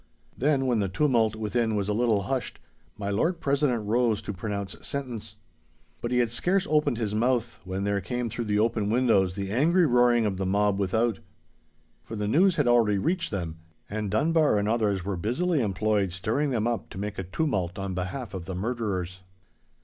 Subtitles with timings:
[0.35, 2.57] Then when the tumult within was a little hushed,
[2.97, 5.35] my Lord President rose to pronounce sentence.
[6.01, 9.51] But he had scarce opened his mouth, when there came through the open windows the
[9.51, 11.19] angry roaring of the mob without.
[12.03, 13.59] For the news had already reached them,
[13.91, 17.93] and Dunbar and others were busily employed stirring them up to make a tumult on
[17.93, 19.19] behalf of the murderers.